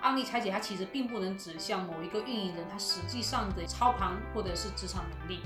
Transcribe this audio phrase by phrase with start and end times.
[0.00, 5.40] 案例拆解它其实并不能指向某一个运营人他实际上的操盘或者是职场能力。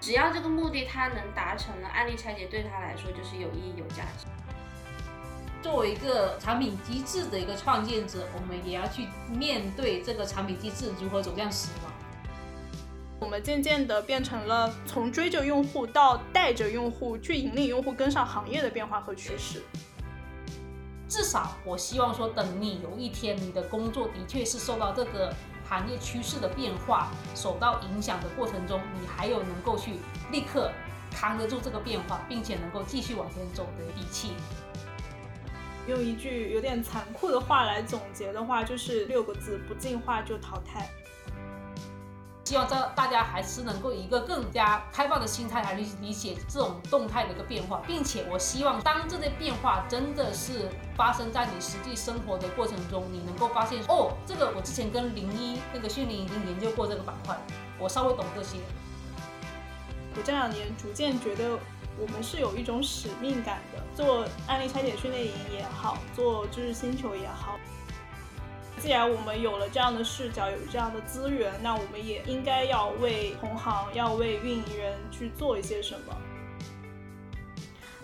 [0.00, 4.26] 只要这个目的他能达成了，案例拆解对他来说就是有意义、有价值。
[5.62, 11.92] 作为一个产品机制的一个创建者，我们也要去面对这个产品机制如何走向死亡。
[13.18, 19.62] 我们渐渐的变成了从追着用户到带着用户去引领用户跟上行业的变化和趋势。
[21.16, 25.34] 至少我希望说，等你有一天你的工作的确是受到这个
[25.66, 29.94] 行业趋势的变化受到影响的过程中，你还有能够去
[30.30, 30.70] 立刻
[31.10, 34.32] 扛得住这个变化，并且能够继续往前走的底气。
[35.88, 40.90] 用一句有点残酷的话来总结的话，就是六个字：不进化就淘汰。
[42.46, 57.36] 希望这大家还是能够一个更加开放的心态来理理解这种动态的一个变化，并且我希望当这些变化真的是发生在你实际生活的过程中，你能够发现哦，这个我之前跟零一那个训练营已经研究过这个板块，
[57.80, 58.58] 我稍微懂这些。
[60.16, 61.58] 我这两年逐渐觉得
[61.98, 67.58] 我们是有一种使命感的，做案例拆解训练营也好，做知识星球也好。
[68.78, 76.14] 既然我们有了这样的视角，有这样的资源，那我们也应该要为同行，要为运营人去做一些什么。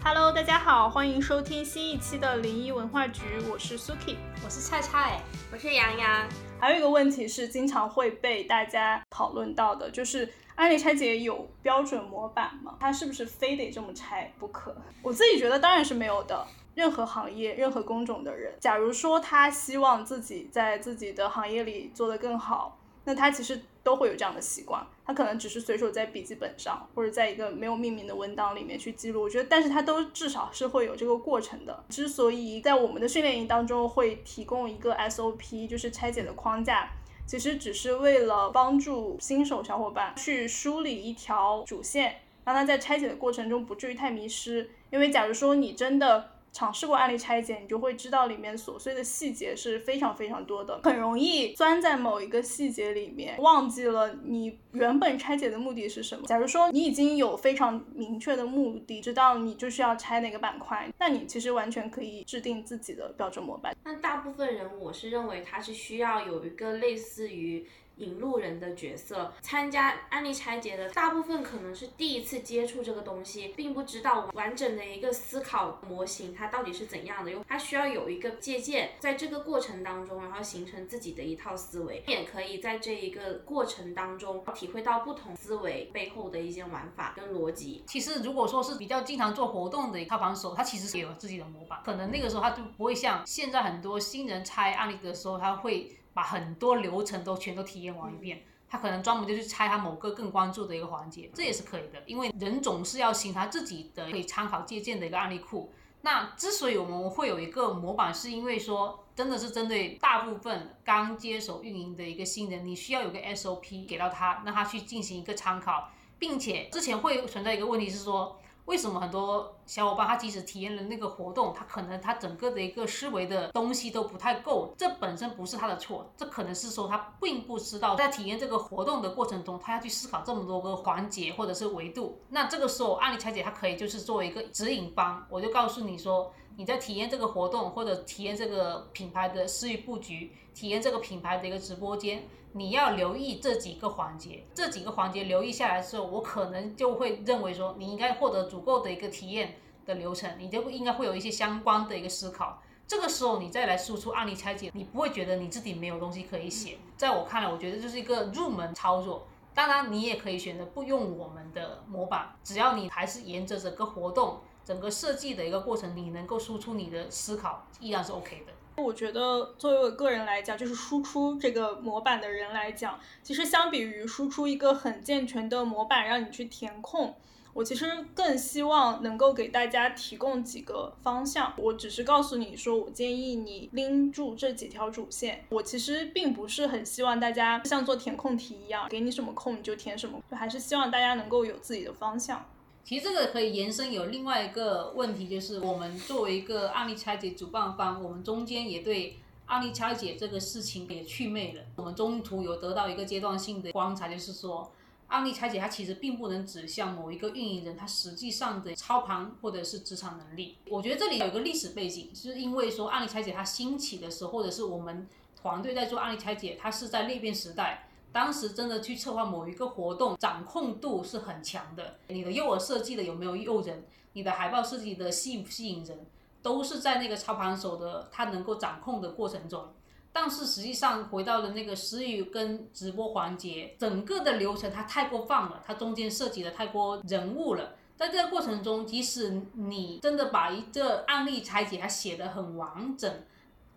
[0.02, 5.20] Hello，大家好，欢迎收听新一期的零一文化局，我是 Suki，我是菜菜，
[5.52, 6.26] 我是洋洋。
[6.58, 12.76] 还有一个问题是经常会被大家讨论到的，就是案例拆解有标准模板吗？
[12.80, 14.74] 它是不是非得这么拆不可？
[15.02, 16.44] 我自己觉得当然是没有的。
[16.74, 24.86] 任何行业、任何工种的人，假如说他希望自己在自己的行业里做得更好，那他其实都会有这样的习惯。
[25.04, 29.20] 他可能只是随手在笔记本上，或者在一个没有命名的文档里面去记录。
[29.22, 31.84] 我觉得，但是他都至少是会有这个过程的。
[31.88, 36.88] 之所以在我们的训练营当中会提供一个 SOP，就是拆解的框架，
[37.26, 44.70] 其实只是为了帮助新手小伙伴去梳理一条主线，让他在拆解的过程中不至于太迷失。
[44.90, 56.26] 因为假如说你真的尝试过案例拆解，你就会知道里面琐碎的细节是非常非常多的，很容易钻在某一个细节里面，忘记了你原本拆解的目的是什么。
[56.26, 63.74] 假如说你已经有非常明确的目的，知道你就是要拆哪个板块，那你其实完全可以制定自己的标准模板。
[63.84, 67.66] 那大部分人，我是认为他是需要有一个类似于。
[67.96, 87.84] 引路人的角色，参加案例拆解的大部分可能是第一次接触这个东西，并不知道完整的一个思考模型它到底是怎样的，用它需要有一个借鉴，在这个过程当中，然后形成自己的一套思维，也可以在这一个过程当中体会到不同思维背后的一些玩法跟逻辑。
[87.86, 95.96] 其实如果说是比较经常做活动的操盘手，他其实也有自己的模板，可能那个时候他就不会像现在很多新人拆案例的时候，他会。
[96.14, 105.72] 把很多流程都全都体验完一遍，他可能专门就去拆他某个更关注的一个环节，这也是可以的，因为人总是要形成他自己的可以参考借鉴的一个案例库。
[106.02, 118.38] 那之所以我们会有一个模板，是因为说真的是针对大部分刚接手运营的一个新人，你需要有个 SOP 给到他，让他去进行一个参考，并且之前会存在一个问题是说。
[118.66, 124.72] 为什么很多小伙伴他即使体验了那个活动，他可能他整个的一个思维的东西都不太够？
[124.78, 132.20] 这本身不是他的错，这可能是说他并不知道在体验这个活动的过程中，他要去思考这么多个环节或者是维度。
[132.28, 136.32] 那这个时候案例拆解它可以就是作为一个指引方，我就告诉你说。
[136.56, 144.44] 你在体验这个活动，或者体验这个品牌的私域布局，体验这个品牌的一个直播间，你要留意这几个环节。
[144.54, 149.56] 这几个环节留意下来之后，我可能就会认为说，你应该获得足够的一个体验
[149.86, 152.62] 的流程，你就应该会有一些相关的一个思考。
[152.86, 156.76] 这个时候你再来输出案例拆解，你不会觉得你自己没有东西可以写。
[156.96, 159.26] 在我看来，我觉得这是一个入门操作。
[159.54, 164.40] 当然，你也可以选择不用我们的模板，只要你还是沿着整个活动。
[164.64, 168.52] 整个设计的一个过程，你能够输出你的思考，依然是 OK 的。
[168.82, 177.14] 我觉得作为我个人来讲，就是输出这个模板的人来讲，其实相比于输出一个很健全的模板让你去填空，
[177.52, 181.52] 我其实更希望能够给大家提供几个方向。
[181.58, 185.44] 我只是告诉你说，我建议你拎住这几条主线。
[185.50, 192.42] 我其实并不是很希望大家像做填空题一样，给你什么空你就填什么，就还是希望大家能够有自己的方向。
[192.84, 201.62] 其实这个可以延伸有另外一个问题，就是我们作为一个案例拆解主办方，我们中间也对案例拆解这个事情也祛魅了。
[201.76, 204.72] 我们中途有得到一个阶段性的观察，就是说
[205.06, 210.56] 案例拆解它其实并不能指向某一个运营人他实际上的操盘或者是职场能力。
[210.68, 215.06] 我觉得这里有一个历史背景，是因为说案例拆解它兴起的时候，或者是我们
[215.40, 217.88] 团队在做案例拆解，它是在裂变时代。
[218.12, 221.96] 当时真的去策划某一个活动，掌控度是很强的。
[222.08, 223.84] 你的诱饵设计的有没有诱人？
[224.12, 226.06] 你的海报设计的吸不吸引人？
[226.42, 229.72] 都是在那个操盘手的他能够掌控的过程中。
[230.12, 237.76] 但是实际上回到了那个私域跟直播环节，整个的流程它太过放了，它中间涉及的太过人物了。
[237.96, 243.10] 在这个过程中，即使你真的把一个案例拆解，它写得很完整。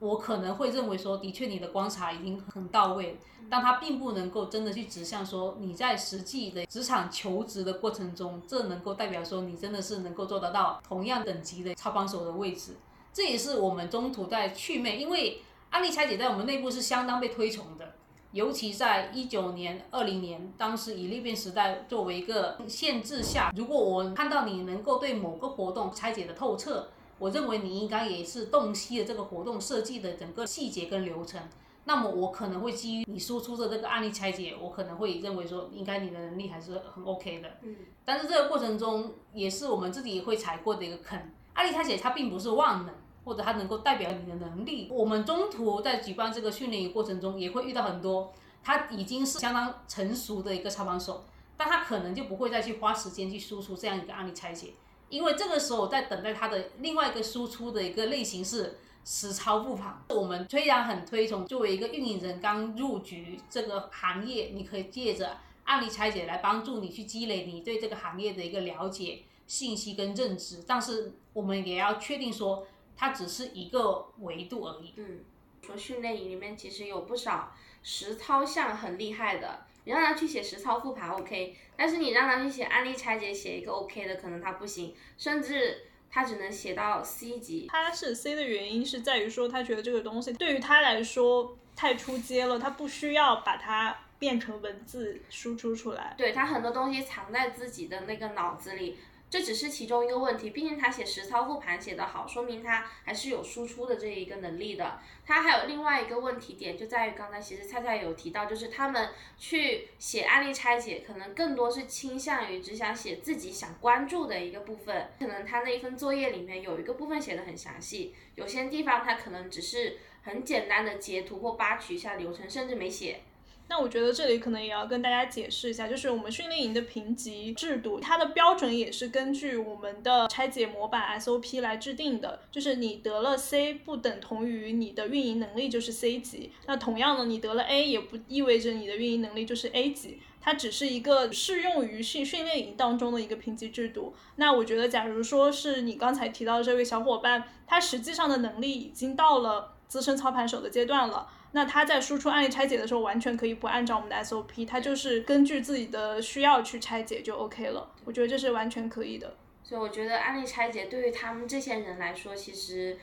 [0.06, 3.18] 我可能会认为说，的确你的观察已经很到位，
[3.50, 12.76] 但它并不能够真的去指向说你在实际的职场求职的过程中，这能够代表说你真的是能够做得到同样等级的操盘手的位置。
[13.12, 15.42] 这也是我们中途在去魅，因为
[15.72, 17.94] 案例拆解在我们内部是相当被推崇的，
[18.32, 26.90] 尤其在一九年、二零年，当时以裂变时代作为一个限制下，如果我看到你能够对某个活动拆解的透彻。
[27.18, 31.42] 我认为你应该也是洞悉了这个活动设计的整个细节跟流程，
[31.86, 37.50] 那么我可能会基于你输出的这个案例拆解，我可能会认为说，应该你的能力还是很 OK 的。
[37.62, 37.76] 嗯。
[38.04, 41.20] 但是这个过程中，也是我们自己会踩过的一个坑。
[41.54, 44.90] 案例拆解它并不是万能，或者它能够代表你的能力。
[44.92, 51.24] 我们中途在举办这个训练过程中，也会遇到很多他已经是相当成熟的一个操盘手，
[51.56, 54.74] 但他可能就不会再去花时间去输出这样一个案例拆解。
[55.10, 60.04] 因为这个时候在等待他的另外一个输出的一个类型是实操复盘。
[60.10, 70.64] 我们虽然很推崇作为一个运营人刚入局这个行业，你可以借着案例拆解来帮助你去积累你对这个行业的一个了解、信息跟认知。
[70.68, 72.66] 但是我们也要确定说，
[72.98, 74.94] 它只是一个维度而已。
[74.98, 75.20] 嗯，
[75.62, 77.54] 说训练营里面其实有不少
[77.84, 79.66] 实操项很厉害的。
[79.86, 87.68] 你让他去写实操复盘 OK，但是你让他去写案例拆解，写一个 OK 的，可能他不行，甚至他只能写到 C 级。
[87.70, 96.14] 他是 C 的原因是在于说，他觉得这个东西对于他来说太出街了，他不需要把它变成文字输出出来。
[96.18, 98.98] 对他很多东西藏在自己的那个脑子里。
[99.36, 105.02] 这只是其中一个问题，毕竟他写实操复盘写得好，说明他还是有输出的这一个能力的。
[105.26, 115.10] 他还有另外一个问题点，就在于刚才其实菜菜有提到，就是他们去写案例拆解，可能更多是倾向于只想写自己想关注的一个部分。
[115.20, 123.20] 可能他那一份作业里面有一个部分写的很详细，有些地方他可能只是很简单的截图或扒取一下流程，甚至没写。
[123.68, 132.40] 那我觉得这里可能也要跟大家解释一下，就是我们训练营的评级制度，它的标准也是根据我们的拆解模板 SOP 来制定的。
[132.52, 144.14] 就是你得了 C 不等同于你的运营能力就是 C 级，那同样的你得了 A 也不意味着你的运营能力就是 A 级，它只是一个适用于训训练营当中的一个评级制度。
[144.36, 151.28] 那我觉得，假如说是你刚才提到的这位小伙伴，他实际上的能力已经到了资深操盘手的阶段了。
[151.56, 157.90] 那他在输出案例拆解的时候，完全可以不按照我们的 SOP，他就是根据自己的需要去拆解就 OK 了。
[158.04, 159.38] 我觉得这是完全可以的。
[159.64, 163.00] 所以我觉得案例拆解对于他们这些人来说，其实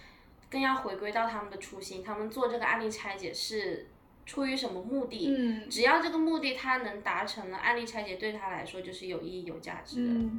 [0.51, 2.05] 更要回归到他们的初心。
[2.05, 3.89] 他们做这个案例拆解是
[4.27, 5.35] 出于什么目的？
[5.35, 10.13] 嗯，只要这个目的他能达成了，案例拆解对他来说就是有意义、有价值的。
[10.13, 10.39] 嗯。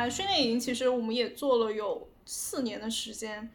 [0.00, 3.50] 那训练营其实我们也做了有四年的时间，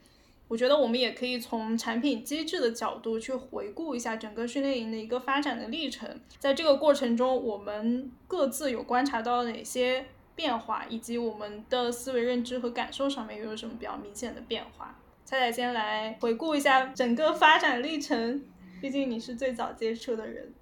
[0.50, 6.20] 我觉得我们也可以从产品机制的角度去回顾一下整个训练营的一个发展的历程。
[6.40, 15.00] 在这个过程中，我们各自有观察到哪些变化，以及我们的思维认知和感受上面又有什么比较明显的变化？
[15.24, 18.44] 彩彩先来回顾一下整个发展历程，
[18.82, 20.54] 毕竟你是最早接触的人。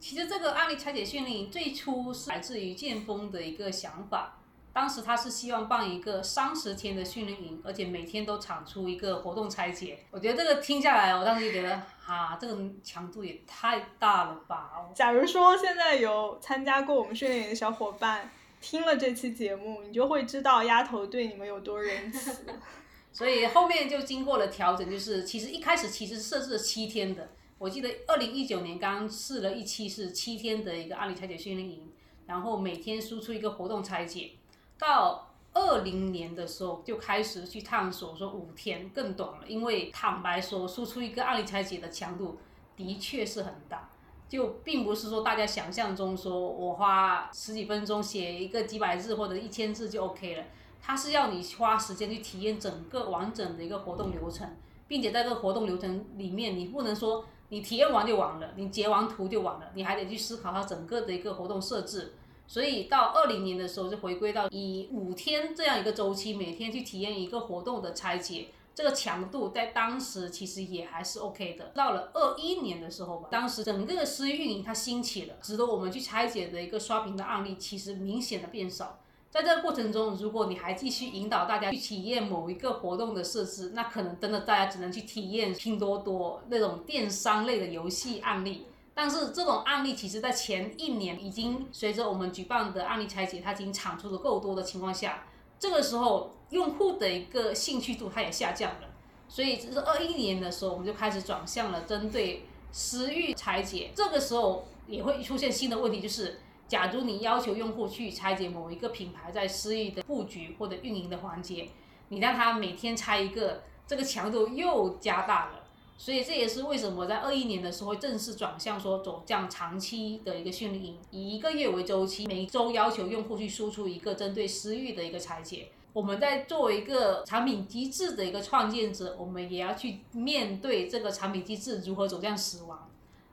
[0.00, 4.36] 其实这个案例拆解训练营最初是来自于剑锋的一个想法。
[4.72, 9.98] 当时他是希望办一个三十天的训练营，而且每天都产出一个活动拆解。
[10.10, 14.88] 我觉得这个听下来，我当时就觉得，啊，这个强度也太大了吧！
[14.94, 22.44] 假如说现在有参加过我们训练营的小伙伴听了这期节目，你就会知道丫头对你们有多仁慈。
[23.10, 27.30] 所以后面就经过了调整，就是其实一开始其实设置了七天的。
[27.58, 31.90] 我记得二零一九年刚试了一期是七天的一个案例拆解训练营，
[32.26, 34.30] 然后每天输出一个活动拆解。
[34.78, 42.38] 到二零年的时候就开始去探索，说五天更短了，因为坦白说，输出一个案例拆解的强度
[42.76, 43.90] 的确是很大。
[44.28, 50.44] 就并不是说大家想象中说我花十几分钟写一个几百字或者一千字就 OK 了，
[50.82, 54.46] 它是要你花时间去体验整个完整的一个活动流程，
[54.86, 62.12] 并且在这个活动流程里面，你不能说你体验完就完了，你截完图就完了，你还得去思考它整个的一个活动设置。
[62.48, 68.48] 所以到二零年的时候就回归到以五天这样一个周期，每天去体验一个活动的拆解。
[68.74, 71.72] 这个强度在当时其实也还是 OK 的。
[71.74, 78.98] 到了二一年的时候吧，当时整个私域运营它兴起了，值得我们去拆解的一个刷屏的案例，其实明显的变少。
[79.30, 88.67] 在这个过程中，如果你还继续引导大家去体验某一个活动的设置，那可能真的大家只能去体验拼多多那种电商类的游戏案例。
[88.98, 95.22] 但是这种案例其实在前一年已经随着我们举办的案例拆解，它已经产出的够多的情况下。
[95.56, 98.88] 这个时候，用户的一个兴趣度它也下降了，
[99.28, 103.92] 所以这是二一年的时候，我们就开始转向了针对私域拆解。
[103.94, 111.68] 这个时候也会出现新的问题，就是假如你要求用户去拆解某一个品牌在私域的布局或者运营的环节，
[112.08, 115.67] 你让他每天拆一个，这个强度又加大了。
[116.00, 125.70] 所以这也是为什么在二一年的时候正式转向说走这样长期的一个训练营，以一个月为周期，每周要求用户去输出一个针对私域的一个拆解。
[125.92, 132.88] 我们在作为一个产品机制的一个创建者，我们也要去面对这个产品机制如何走向死亡。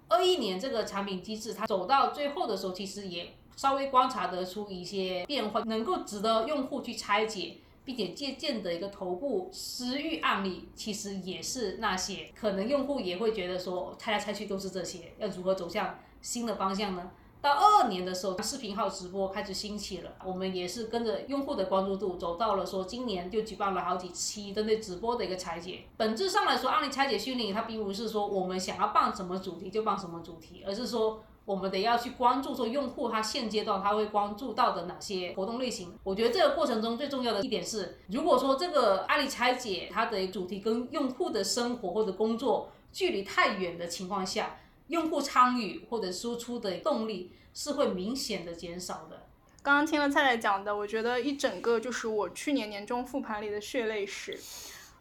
[0.08, 7.58] 二一年这个产品机制它走到最后的时候，其实也稍微观察得出一些变化，能够值得用户去拆解。
[7.86, 17.12] 并且借鉴的一个头部私域案例，其实也是那些可能用户也会觉得说猜来猜去都是这些，要如何走向新的方向呢？
[17.42, 25.82] 到二二年的时候，视频号直播开始兴起了，我们也是跟着用户的关注度走到了说今年就举办了好几期针对直播的一个拆解。
[25.96, 31.24] 本质上来说，案例拆解训练它并不是说我们想要办什么主题就办什么主题，而是说。
[31.46, 35.94] 我们得要去关注说用户他现阶段他会关注到的哪些活动类型。
[36.04, 49.22] 我觉得这个过程中最重要的一点是，如果说这个案例拆解它的主题跟用户的生活或者工作距离太远的情况下，用户参与或者输出的动力是会明显的减少的。
[49.62, 54.40] 刚刚听了菜菜讲的，我觉得一整个就是我去年年终复盘里的血泪史。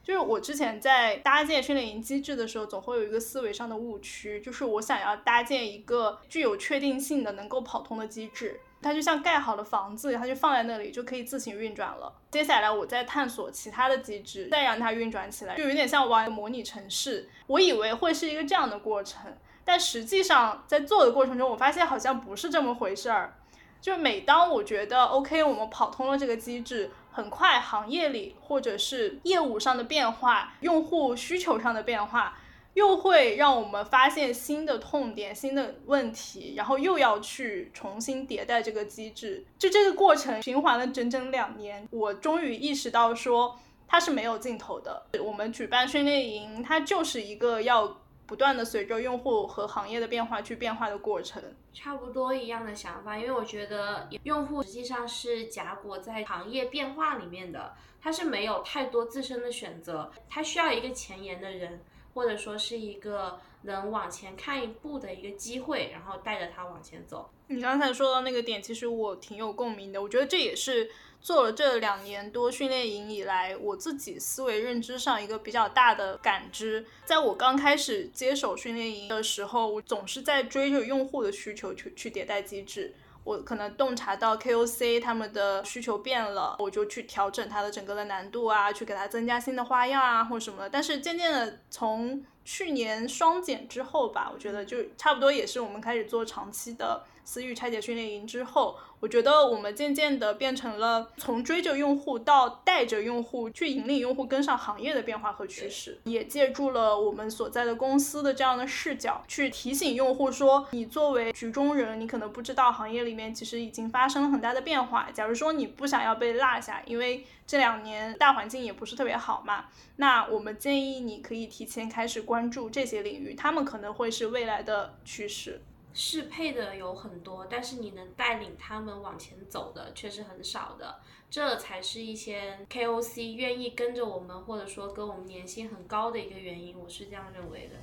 [0.04, 12.12] 就是我之前在搭建训练营机制的时候，总会有一个思维上的误区，就是我想要搭建一个具有确定性的、能够跑通的机制，它就像盖好的房子，它就放在那里就可以自行运转了。
[12.30, 17.30] 接下来我再探索其他的机制，再让它运转起来，就有点像玩模拟城市。
[17.46, 19.34] 我以为会是一个这样的过程，
[19.64, 23.38] 但实际上在做的过程中，我发现好像不是这么回事儿。
[23.80, 26.90] 就每当我觉得 OK，我们跑通了这个机制。
[27.14, 32.36] 很快，行业里或者是业务上的变化，用户需求上的变化，
[32.74, 39.46] 又会让我们发现新的痛点、新的问题，然后又要去重新迭代这个机制。
[39.56, 43.56] 就这个过程循环了整整两年，我终于意识到说
[43.86, 45.06] 它是没有尽头的。
[45.22, 48.00] 我们举办训练营，它就是一个要。
[48.26, 53.18] 不断的随着用户和行业的变化去变化的过程，差不多一样的想法。
[53.18, 61.82] 因为我觉得用户实际上是夹裹在行业变化里面的，他是没有太多自身的选择，他需要一个前沿的人，
[62.14, 67.30] 或者说是一个能往前看一步的一个机会，然后带着他往前走。
[67.48, 70.00] 你刚才说到那个点，其实我挺有共鸣的。
[70.02, 70.90] 我觉得这也是。
[71.24, 82.94] 做了这两年多训练营以来，我自己思维认知上一个比较大的感知，在我刚开始接手训练营的时候，我总是在追着用户的需求去去迭代机制。
[83.24, 90.68] 我可能洞察到 KOC 他们的需求变了，我就去调整它的整个的难度啊，去给它增加新的花样啊或者什么的。
[90.68, 97.02] 但是渐渐的从去年双减之后吧，我觉得就差不多也是我们开始做长期的。
[97.24, 115.08] 私域拆解训练营之后，我觉得我们渐渐的变成了从追着用户到带着用户去引领用户跟上行业的变化和趋势，也借助了我们所在的公司的这样的视角，去提醒用户说，你作为局中人，你可能不知道行业里面其实已经发生了很大的变化。
[115.12, 119.66] 假如说你不想要被落下，因为这两年大环境也不是特别好嘛，
[119.96, 125.60] 那我们建议你可以提前开始关注这些领域，他们可能会是未来的趋势。
[125.94, 137.76] 适配的有很多，但是你能带领他们往前走的却是很少的，这才是一些 KOC 愿意跟着我们，或者说跟我们年薪很高的一个原因，我是这样认为的。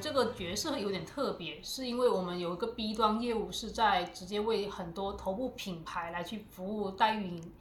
[0.00, 7.52] 这个角色有点特别，是因为我们有一个 B 端业务是在直接为很多头部品牌来去服务代运营。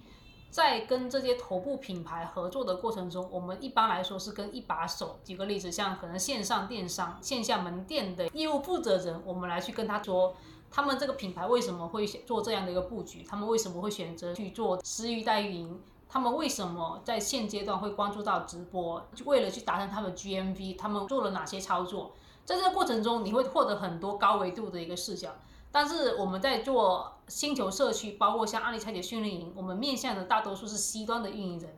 [0.50, 5.20] 在跟这些头部品牌合作的过程中，我们一般来说是跟一把手。
[5.24, 10.36] 举个例子，像可能线上电商、线下门店的业务负责人，我们来去跟他说，
[10.70, 22.12] 他们这个品牌为什么会做这样的一个布局，他们为什么会选择去做私域代运营，他们为什么在现阶段会关注到直播，为了去达成他们 GMV，他们做了哪些操作？
[22.46, 25.30] 在这个过程中，你会获得很多高维度的一个视角。
[25.72, 31.76] 但是我们在做星球社区，包括像案例拆解训练营，我们面向的大多数是 C 端的运营人，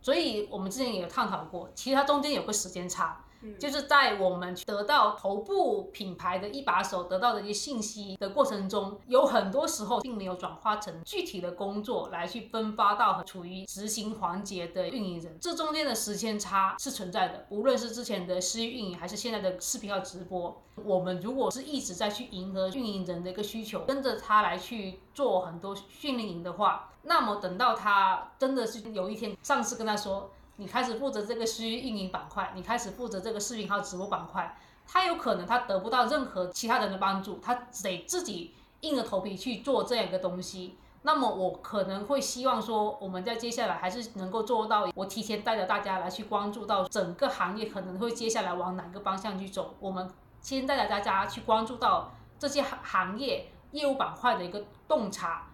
[0.00, 3.24] 所以我们之前也有探讨过，其实它中间有个时间差。
[3.58, 17.46] 就是在我们得到头部品牌的一把手得到的一些信息的过程中，有很多时候并没有转化成具体的工作来去分发到处于执行环节的运营人，这中间的时间差是存在的。
[17.50, 30.30] 无论是之前的私域运营，还是现在的视频号直播，我们如果是一直在去迎合运营人的一个需求，跟着他来去做很多训练营的话，那么等到他真的是有一天上司跟他说。
[30.56, 34.56] 你开始负责这个私域运营板块，你开始负责这个视频号直播板块，
[34.86, 40.76] 他有可能他得不到任何其他人的帮助，他得自己硬着头皮去做这样一个东西。
[41.02, 49.74] 那么我可能会希望说，我们在接下来还是能够做到，我提前带着大家来去关注到整个行业可能会接下来往哪个方向去走。
[49.80, 50.08] 我们
[50.40, 55.48] 先带着大家去关注到这些行行业业务板块的一个洞察。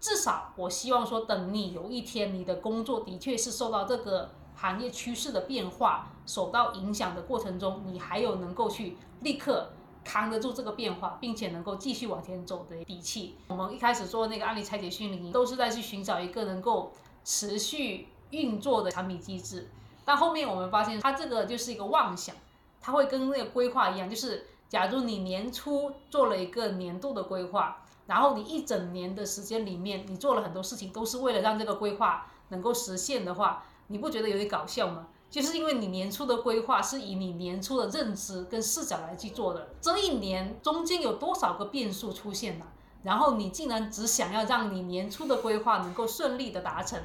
[0.00, 4.30] 至少我希望说，等你有一天你的工作的确是受到这个。
[4.56, 9.70] 行业趋势的变化受到影响的过程中，你还有能够去立刻
[10.02, 13.36] 扛得住这个变化，并且能够继续往前走的底气。
[13.48, 19.68] 我们一开始做那个案例拆解训练营，都是在去寻找一个能够持续运作的产品机制。
[20.04, 22.34] 但后面我们发现，它这个就是一个妄想，
[22.80, 33.64] 它会跟那个规划一样，就是假如你年初做了一个年度的规划，然后你一整年的时间里面，你做了很多事情，都是为了让这个规划能够实现的话。
[33.88, 35.08] 你不觉得有点搞笑吗？
[35.28, 42.66] 就是因为你年初的规划是以你年初的认知跟视角来去做的，这一年中间有多少个变数出现了，
[43.02, 46.98] 然后你竟然只想要让你年初的规划能够顺利的达成，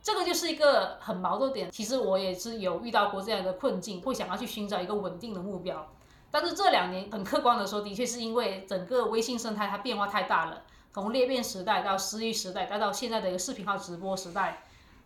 [0.00, 1.68] 这个就是一个很矛盾点。
[1.70, 5.84] 其实我也是有遇到过这样的困境，会想要去寻找一个稳定的目标，
[6.30, 14.62] 但是这两年很客观的说，的确是因为整个微信生态它变化太大了，从裂变时代到私域时代，再到现在的一个视频号直播时代。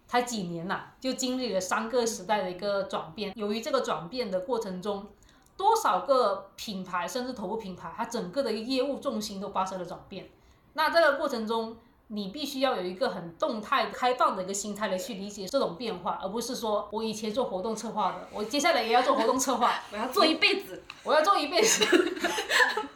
[0.08, 3.32] 才几年呐，就经历了三个时代的一个转变。
[3.36, 5.06] 由于这个转变的过程中，
[5.54, 10.30] 多少个品牌甚至头部品牌，它整个的业务重心都发生了转变。
[10.72, 21.84] 那这个过程中，你必须要有一个很动态、开放的一个心态来去理解这种变化，而不是说我以前做活动策划的，我接下来也要做活动策划， 我要做一辈子，我要做一辈子。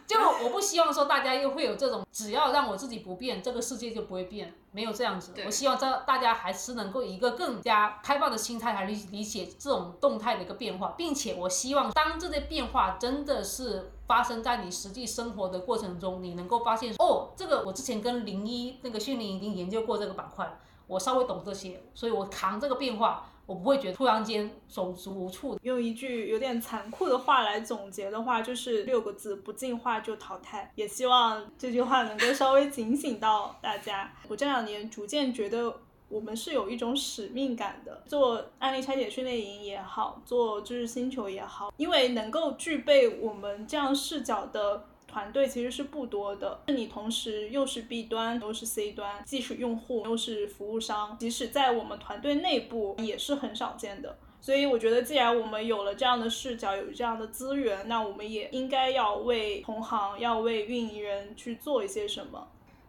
[0.07, 4.53] 就我不希望说大家又会有这种，只要让我自己不变，这个世界就不会变。
[4.73, 20.57] 没有这样子，我希望这大家还是能够以一个更加开放的心态来理理解这种动态的一个变化，并且我希望当这些变化真的是发生在你实际生活的过程中，你能够发现哦，这个我之前跟零一那个训练已经研究过这个板块，
[20.87, 23.29] 我稍微懂这些，所以我扛这个变化。
[23.45, 25.59] 我不会觉得突然间手足无措。
[25.63, 30.71] 用一句有点残酷的话来总结的话，就是六个字：不进化就淘汰。
[30.75, 34.13] 也希望这句话能够稍微警醒到大家。
[34.27, 38.03] 我这两年逐渐觉得，我们是有一种使命感的。
[38.07, 44.87] 做案例拆解训练营也好，做知识星球也好，因为能够具备我们这样视角的。
[45.13, 54.17] 团队其实是不多的，你同时又是 B 端又是 C 端，既是用户又是服务商，即使在我们团队内部也是很少见的。
[54.41, 62.47] 所以我觉得，既然我们有了这样的视角，有这样的资源，那我们也应该要为同行，要为运营人去做一些什么。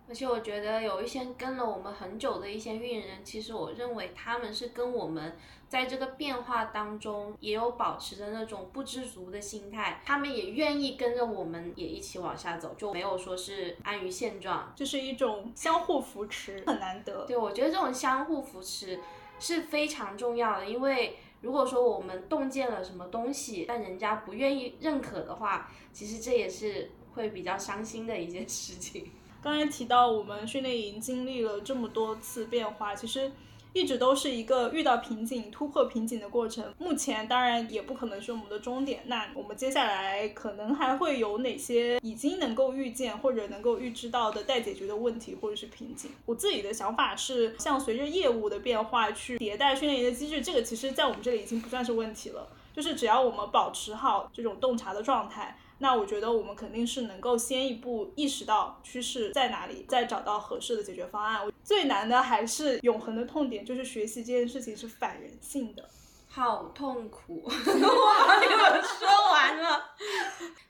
[0.08, 5.36] 而且我觉得有一些跟了我们很久的一些运营人，其实我认为他们是跟我们
[5.74, 17.26] 在这个变化当中也有保持着那种不知足的心态，他们也愿意跟着我们也一起往下走，就没有说是安于现状，就是一种相互扶持，很难得。
[17.26, 19.00] 对，我觉得这种相互扶持
[19.40, 29.10] 是非常重要的，因为如果说我们洞见了什么东西，但人家不愿意认可的话，其实这也是会比较伤心的一件事情。
[29.42, 33.32] 刚才提到我们训练营经历了这么多次变化，其实
[33.74, 36.64] 一直都是一个遇到瓶颈、突破瓶颈的过程。
[36.78, 46.10] 目前当然也不可能是我们的终点，那我们接下来可能还会有哪些已经能够预见或者能够预知到的待解决的问题或者是瓶颈？
[46.24, 52.48] 我自己的想法是，像随着业务的变化去迭代训练营的机制，这个其实在我们这里已经不算是问题了。
[52.72, 61.50] 就是只要我们保持好这种洞察的状态，那我觉得我们肯定是能够先一步意识到趋势在哪里，再找到合适的解决方案。
[61.62, 65.88] 最难的还是永恒的痛点，就是学习这件事情是反人性的。
[66.28, 69.84] 好痛苦， 我跟你们说完了。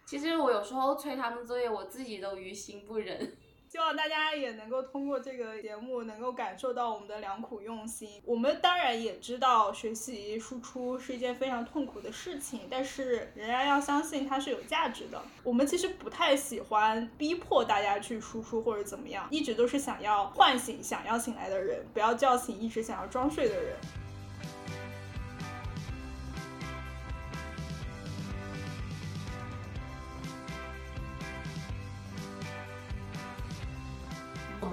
[0.04, 3.36] 其实我有时候催他们作业，我自己都于心不忍。
[3.74, 8.22] 希望大家也能够通过这个节目，能够感受到我们的良苦用心。
[8.24, 15.20] 我们当然也知道学习输出是一件非常痛苦的事情，但是仍然要相信它是有价值的。
[15.42, 23.74] 我们其实不太喜欢逼迫大家去输出或者怎么样，一直都是想要唤醒想要醒来的人，不要叫醒一直想要装睡的人。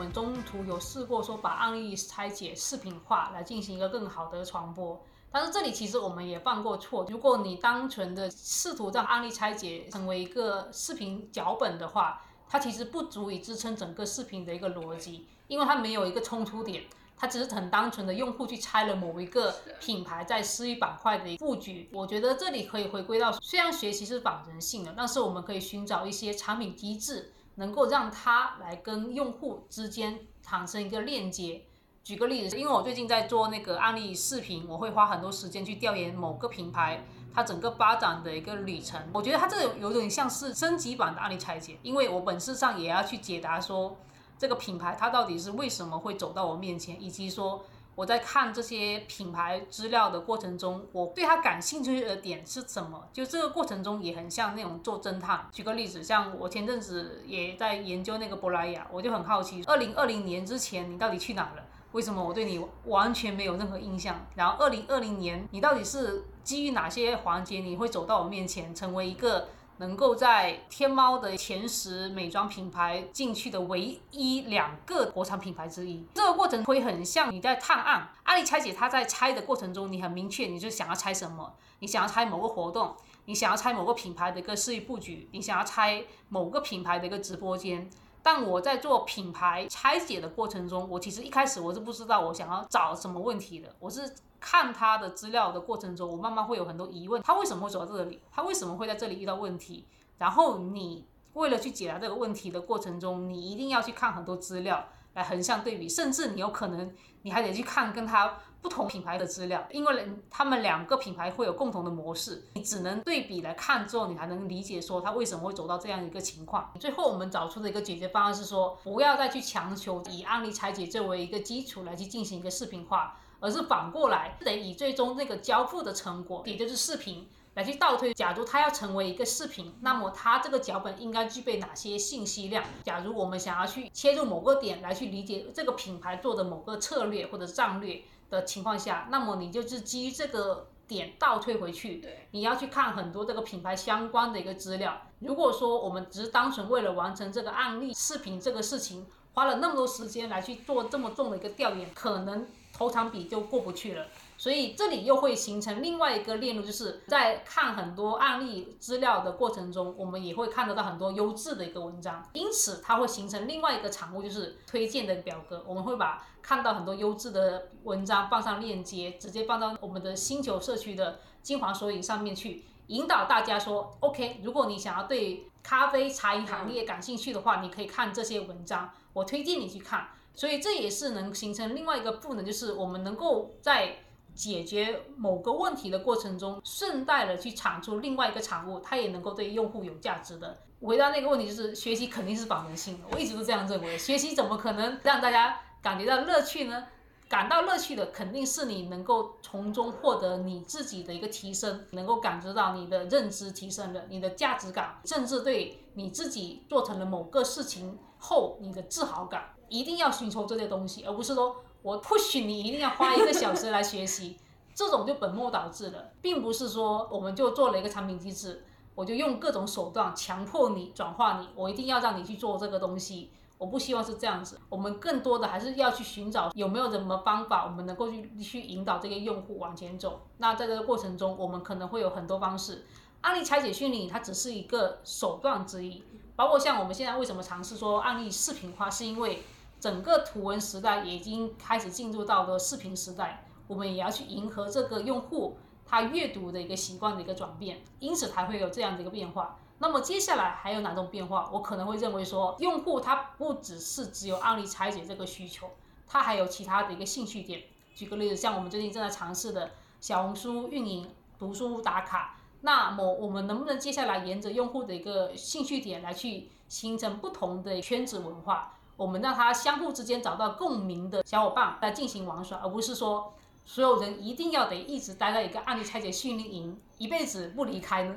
[0.02, 5.00] 们中途有试过说把案例拆解视频化来进行一个更好的传播，
[5.32, 7.06] 但是这里其实我们也犯过错。
[7.08, 16.84] 如果你单纯的试图让案例拆解成为一个视频脚本的话，它其实不足以支撑整个视频的一个逻辑，因为它没有一个冲突点，
[17.16, 21.88] 它只是很单纯的用户去拆了某一个品牌在私域板块的布局。
[21.94, 27.34] 我觉得这里可以回归到，虽然学习是反人性的，但是我们可以寻找一些产品机制。
[27.56, 31.64] 能够让它来跟用户之间产生一个链接。
[32.04, 39.00] 举个例子，因为我最近在做那个案例视频，我会花很多时间去调研某个品牌它整个发展的一个旅程。
[39.14, 43.98] 我觉得它这个有点像是升级版的案例拆解，因为我本质上也要去解答说
[44.38, 47.64] 这个品牌它到底是为什么会走到我面前，以及说。
[47.96, 53.08] 我在看这些品牌资料的过程中，我对它感兴趣的点是什么？
[53.12, 55.46] 就这个过程中也很像那种做侦探。
[55.52, 61.64] 举个例子，像我前阵子也在研究那个珀莱雅，我就很好奇，二零二零年之前你到底去哪了？
[61.92, 64.26] 为什么我对你完全没有任何印象？
[64.36, 69.50] 然后二零二零年你到底是基于哪些环节你会走到我面前，成为一个？
[69.82, 78.10] 能够在天猫的前十美妆品牌进去的唯一两个国产品牌之一，这个过程会很像你在探案。
[78.22, 81.52] 案例拆解，它在拆的过程中，你很明确，你就想要拆什么？
[81.80, 87.90] 你想要拆某个活动，你想要拆某个品牌的一个事业布局，你想要拆某个品牌的一个直播间。
[88.24, 94.14] 但我在做品牌拆解的过程中，我其实一开始我是不知道我想要找什么问题的，我是。
[94.44, 98.20] 看他的资料的过程中，我慢慢会有很多疑问：他为什么会走到这里？
[98.32, 99.86] 他为什么会在这里遇到问题？
[100.18, 116.72] 然后你为了去解答这个问题的过程中，你一定要去看很多资料来横向对比，甚至你有可能你还得去看跟他不同品牌的资料，因为他们两个品牌会有共同的模式，你只能对比来看之后，你才能理解说他为什么会走到这样一个情况。
[116.80, 123.18] 最后我们找出的一个解决方案是说，不要再去强求以案例拆解作为一个基础来去进行一个视频化。
[123.44, 128.14] 而是反过来，得以最终那个交付的成果，也就是视频，来去倒推。
[128.14, 132.64] 假如它要成为一个视频，那么它这个脚本应该具备哪些信息量？
[132.84, 145.00] 假如我们想要去切入某个点来去理解这个品牌做的某个策略或者战略的情况下，那么你就是基于这个点倒退回去，对，你要去看很多这个品牌相关的一个资料。
[145.20, 152.48] 如果说我们只是单纯为了完成这个案例视频这个事情，花了那么多时间来去做这么重的一个调研，可能。
[152.74, 165.64] 投产比就过不去了，所以这里又会形成另外一个链路，就是在看很多案例资料的过程中，我们也会看得到很多优质的一个文章，因此它会形成另外一个产物，就是推荐的表格。
[165.68, 180.10] 我们会把看到很多优质的文章放上链接，直接放到我们的星球社区的精华索引上面去，引导大家说，OK，如果你想要对咖啡茶饮行业感兴趣的话，你可以看这些文章，我推荐你去看。
[180.34, 183.98] 所以这也是能形成另外一个赋能，就是我们能够在
[184.34, 190.58] 解决某个问题的过程中，顺带的去产出另外一个产物，它也能够对用户有价值的。
[190.82, 193.98] 回答那个问题，就是学习肯定是反人性的，我一直都这样认为。
[193.98, 196.86] 学习怎么可能让大家感觉到乐趣呢？
[197.28, 209.54] 感到乐趣的肯定是你能够从中获得你自己的一个提升，能够感知到你的认知提升了，你的价值感，甚至对你自己做成了某个事情后你的自豪感。
[209.70, 214.38] 一定要寻求这些东西，而不是说我 push 你一定要花一个小时来学习，
[214.76, 223.32] 这种就本末倒置了，并不是说我们就做了一个产品机制，我就用各种手段强迫你转化你，我一定要让你去做这个东西，
[223.62, 224.60] 我不希望是这样子。
[224.70, 230.22] 我们更多的还是要去寻找有没有什么方法，我们能够去去引导这个用户往前走。
[230.40, 232.86] 那在这个过程中，我们可能会有很多方式，
[233.22, 236.04] 案例拆解训练它只是一个手段之一，
[236.36, 239.44] 包括像我们现在为什么尝试说案例视频化，是因为。
[239.82, 249.58] 整个图文时代已经开始进入到了视频时代，我们也要去迎合这个用户他阅读的一个习惯的一个转变，因此才会有这样的一个变化。
[249.82, 251.50] 那么接下来还有哪种变化？
[251.52, 255.72] 我可能会认为说，用户他不只是只有案例拆解这个需求，
[256.08, 257.64] 他还有其他的一个兴趣点。
[257.96, 268.78] 举个例子，像我们最近正在尝试的小红书运营、读书打卡，那么我们能不能接下来沿着用户的一个兴趣点来去形成不同的圈子文化？
[268.96, 273.34] 我们让他相互之间找到共鸣的小伙伴来进行玩耍，而不是说
[273.66, 278.16] 所有人一定要得一直待在一个案例拆解训练营，一辈子不离开呢？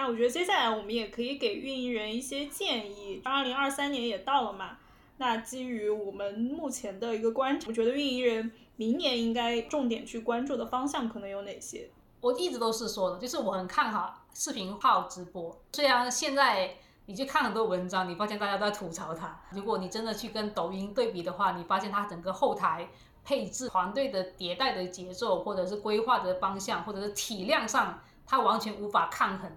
[0.00, 3.20] 那我觉得接下来我们也可以给运营人一些建议。
[3.24, 4.78] 二零二三年也到了嘛，
[5.16, 11.90] 那基于我们目前的一个观察，我觉得运营人明年应该重点去关注的方向可能有哪些？
[12.20, 15.60] 我一直都是说的，就是我很看好视频号直播。
[15.72, 19.40] 虽然现在你去看很多文章，你发现大家都在吐槽它。
[19.50, 22.88] 如果你真的去跟抖音对比的话，你发现它整个后台
[23.24, 29.50] 配置、团队的迭代的节奏，或者是规划的方向，或者是体量上，它完全无法抗衡。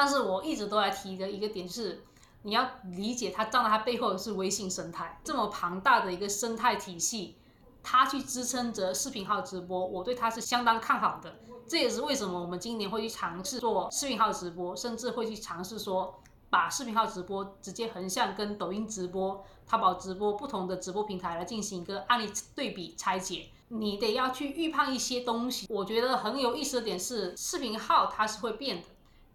[0.00, 2.04] 但是我一直都在提的一个点是，
[2.42, 7.34] 你要理解它站在它背后的是微信生态这么庞大的一个生态体系，
[7.82, 11.40] 它去支撑着视频号直播，我对它是相当看好的。
[11.66, 23.48] 这也是为什么我们今年会去尝试做视频号直播，甚至会去尝试说把视频号直播直接横向跟抖音直播、淘宝直播不同的直播平台来进行一个案例对比拆解。
[23.66, 25.66] 你得要去预判一些东西。
[25.68, 28.88] 我觉得很有意思的点是，视频号它是会变的。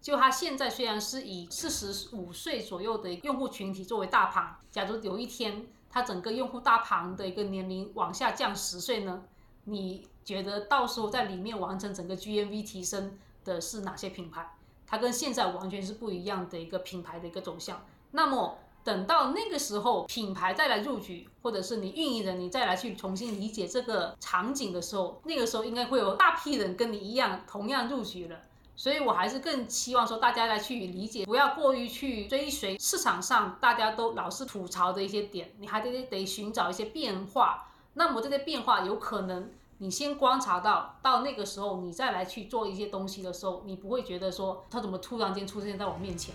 [0.04, 9.22] 就它现在虽然是以四十五岁左右的用户群体作为大盘，假如有一天它整个用户大盘的一个年龄往下降十岁呢？
[9.64, 14.46] 你觉得到时候在里面完成整个 GMV 提升的是哪些品牌？
[14.86, 17.82] 它跟现在完全是不一样的一个品牌的一个走向。
[18.10, 28.38] 那么等到那个时候，品牌再来入局，或者是你运营人你再来去重新理解这个场景的时候，那个时候应该会有大批人跟你一样同样入局了。
[28.76, 37.68] 所以，我还是更期望说大家来去理解，不要过于去追随市场上大家都老是吐槽的一些点，你还得得寻找一些变化。
[37.94, 46.34] 那么这些变化有可能你先观察到，到那个时候你再来去做一些东西的时候，你不会觉得说它怎么突然间出现在我面前。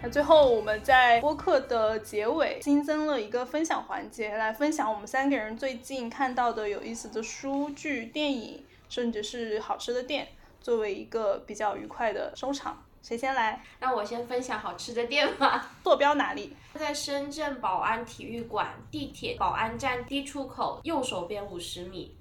[0.00, 10.28] 那最后，我们在播客的结尾新增了一个分享环节，来分享我们三个人最近看到的有意思的书剧、电影，甚至是好吃的店，
[10.60, 12.84] 作为一个比较愉快的收场。
[13.02, 13.60] 谁先来？
[13.80, 15.72] 那我先分享好吃的店吧。
[15.82, 16.54] 坐标哪里？
[16.74, 22.14] 在深圳宝安体育馆地铁宝安站 D 出口右手边五十米。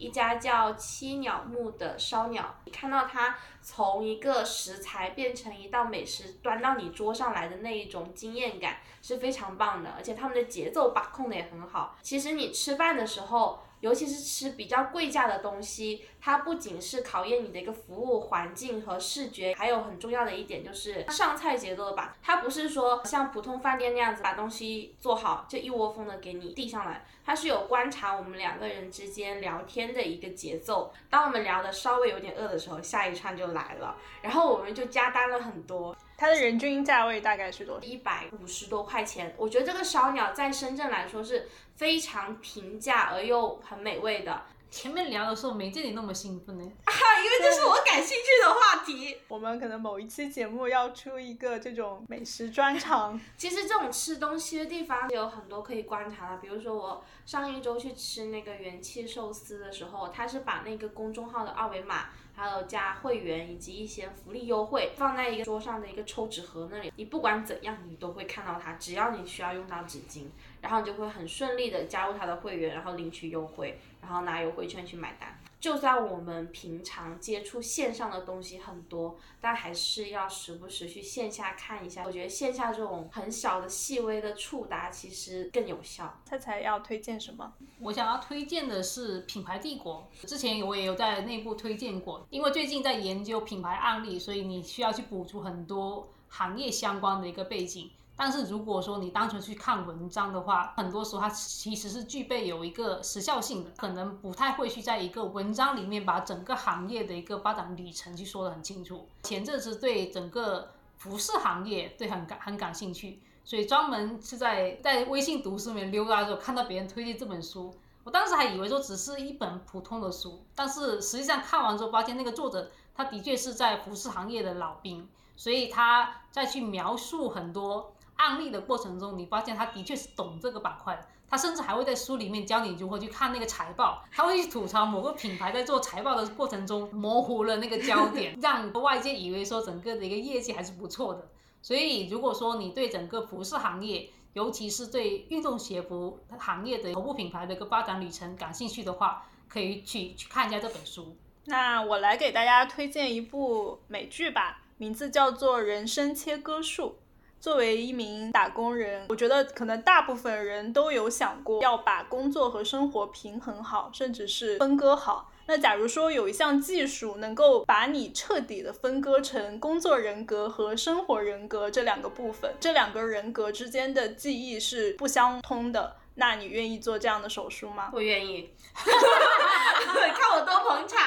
[0.00, 11.96] 一家叫七鸟木的烧鸟，你看到它从一个食材变成一道美食端到你桌上来的那一种惊艳感是非常棒的，而且他们的节奏把控的也很好。
[12.02, 13.60] 其实你吃饭的时候。
[13.80, 22.16] 尤其是吃比较贵价的东西，它不仅是考验你的一个服务环境和视觉，还有很重要的一点就是上菜节奏吧。
[22.22, 30.92] 它不是说像普通饭店那样子把东西做好就一窝蜂的给你递上来，它是有观察我们两个人之间聊天的一个节奏。
[31.08, 35.96] 当我们聊的稍微有点饿的时候，下一串就来了，然后我们就加单了很多。
[36.20, 37.80] 它的人均价位大概是多少？
[37.80, 39.34] 一百五十多块钱。
[39.38, 44.42] 我觉得这个烧鸟在深圳来说是非常平价而又很美味的。
[44.70, 46.64] 前面聊的时候没见你那么兴奋呢。
[46.84, 49.16] 啊，因为这是我感兴趣的话题。
[49.28, 53.20] 我们可能某一期节目要出一个这种美食专场。
[53.36, 62.10] 其实这种吃东西的地方有很多可以观察的，比如说我上一周去吃那个元气寿司的时候，他是把那个公众号的二维码。
[62.32, 68.72] 还有加会员以及一些福利优惠，放在一个桌上的一个抽纸盒那里，你不管怎样，你都会看到它。
[68.74, 70.24] 只要你需要用到纸巾，
[70.60, 75.38] 然后你就会很顺利的加入他的会员，然后领取优惠，然后拿优惠券去买单。
[75.60, 82.02] 就算我们平常接触线上的东西很多，但还是要时不时去线下看一下。
[82.06, 86.18] 我觉得线下这种很小的细微的触达其实更有效。
[86.24, 87.52] 菜菜要推荐什么？
[87.80, 90.08] 我想要推荐的是品牌帝国。
[90.26, 97.90] 之前我也有在内部推荐过，因为最近在研究品牌案例，所以你需要去补足很多行业相关的一个背景。
[98.20, 109.08] 但是如果说你单纯去看文章的话，很多时候它其实是具备有一个时效性的，可能不太会去在一个文章里面把整个行业的一个发展旅程去说得很清楚。
[109.22, 125.08] 前阵子对整个服饰行业对很感很感兴趣，所以专门是在在微信读书里面溜达的时候看到别人推荐这本书，我当时还以为说只是一本普通的书，但是实际上看完之后发现那个作者他的确是在服饰行业的老兵。
[125.36, 131.06] 所以他在去描述很多案例的过程中，你发现他的确是懂这个板块的。
[131.28, 141.28] 他甚至还会在书里面教你如何去看那个财报，他会去吐槽某个品牌在做财报的过程中模糊了那个焦点，让外界以为说整个的一个业绩还是不错的。
[141.62, 151.16] 所以，如果说你对整个服饰行业，尤其是对运动鞋服行业的头部品牌的一个发展旅程感兴趣的话，可以去去看一下这本书。
[151.44, 156.96] 那我来给大家推荐一部美剧吧，名字叫做《人生切割术》。
[157.40, 165.32] 作为一名打工人，我觉得可能大部分人都有想过要把工作和生活平衡好，甚至是分割好。
[165.46, 175.96] 那假如说有一项技术能够把你彻底的分割成工作人格和生活人格这两个部分，这两个人格之间的记忆是不相通的。
[176.16, 177.90] 那你愿意做这样的手术吗？
[177.94, 180.99] 我愿意， 看我多捧场。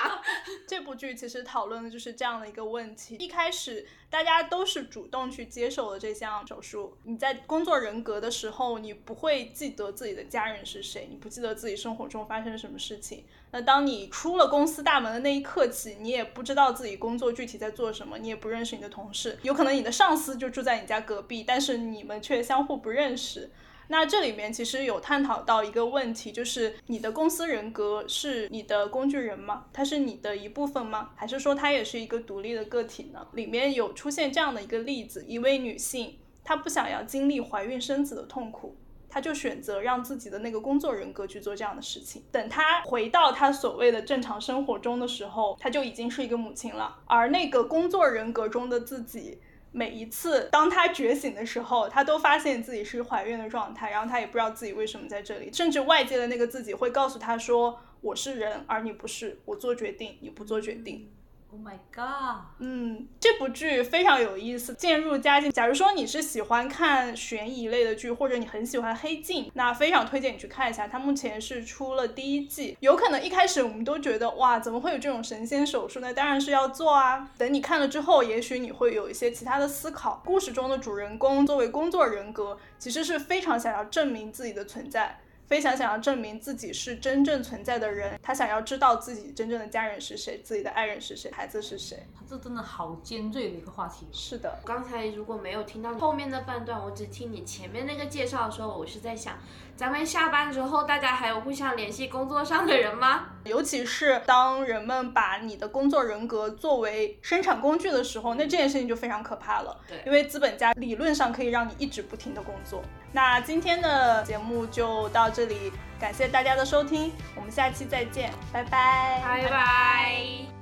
[0.96, 3.16] 剧其实讨论的就是这样的一个问题。
[3.16, 6.98] 一开始大家都是主动去接受了这项手术。
[7.04, 13.26] 你在工作人格的时候，你不会记得自己的家人是谁，你不记得自己生活中发生什么事情。
[13.52, 23.52] 那当你出了公司大门的那一刻起，你也不知道自己工作具体在做什么，你也不认识你的同事，有可能你的上司就住在你家隔壁，但是你们却相互不认识。
[23.94, 29.66] 那这里面其实有探讨到一个问题，就是你的公司人格是你的工具人吗？
[29.72, 31.12] 它是你的一部分吗？
[31.16, 33.28] 还是说它也是一个独立的个体呢？
[33.34, 38.76] 里面有出现这样的一个例子：一位女性，她不想要经历怀孕生子的痛苦，
[39.08, 42.24] 她就选择让自己的那个工作人格去做这样的事情。
[42.32, 49.38] 等她回到她所谓的正常生活中的时候，她就已经是一个母亲了，而那个工作人格中的自己。
[49.76, 61.12] 每一次当她觉醒的时候，她都发现自己是怀孕的状态，然后她也不知道自己为什么在这里，甚至外界的那个自己会告诉她说：“我是人，而你不是，我做决定，你不做决定。”
[61.54, 62.46] Oh my god！
[62.58, 65.52] 嗯，这部剧非常有意思，渐入佳境。
[65.52, 70.88] 假如说你是喜欢看悬疑类的剧，或者你很喜欢黑镜，那非常推荐你去看一下。
[70.88, 76.00] 它目前是出了第一季，有可能一开始我们都觉得哇，怎么会有这种神仙手术？
[76.00, 77.30] 那当然是要做啊。
[77.38, 80.24] 等你看了之后，也许你会有一些其他的思考。
[80.26, 85.20] 故事中的主人公作为工作人格，其实是非常想要证明自己的存在。
[85.54, 92.04] 非常想要证明自己是真正存在的人，他想要知道自己真正的家人是谁，自己的爱人是谁，孩子是谁。
[92.28, 94.08] 这真的好尖锐的一个话题。
[94.12, 99.38] 是的，刚才如果没有听到后面的半段，我只听你前面那个介绍的时候，我是在想，
[99.76, 103.26] 咱们下班之后，大家还有互相联系工作上的人吗？
[103.44, 109.76] 尤其是当人们把你的工作人格作为生产工具的时候，那这件事情就非常可怕了。
[109.88, 112.84] 对，因为资本家理论上可以让你一直不停的工作。
[113.12, 120.53] 那今天的节目就到这里，感谢大家的收听，我们下期再见，拜拜，拜拜。